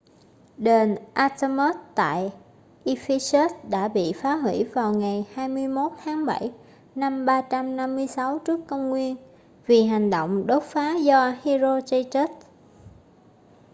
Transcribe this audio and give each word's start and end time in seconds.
đền 0.57 0.95
artemis 1.13 1.75
tại 1.95 2.31
ephesus 2.85 3.51
đã 3.69 3.87
bị 3.87 4.13
phá 4.15 4.35
hủy 4.35 4.63
vào 4.63 4.93
ngày 4.93 5.25
21 5.33 5.91
tháng 6.03 6.25
7 6.25 6.53
năm 6.95 7.25
356 7.25 8.39
tcn 8.39 9.15
vì 9.67 9.83
hành 9.83 10.09
động 10.09 10.47
đốt 10.47 10.63
phá 10.63 10.91
do 10.95 11.35
herostratus 11.43 12.29